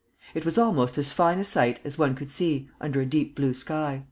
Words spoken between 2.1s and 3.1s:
could see, under a